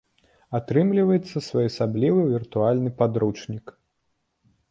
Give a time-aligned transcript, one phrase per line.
[0.59, 3.65] Атрымліваецца своеасаблівы віртуальны падручнік.